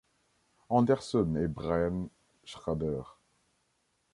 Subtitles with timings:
[0.69, 2.09] Anderson et Brian
[2.43, 3.03] Shrader.